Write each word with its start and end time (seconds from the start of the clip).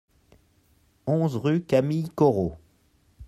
onze 1.05 1.35
rue 1.35 1.61
Camille 1.63 2.09
Corot 2.09 2.57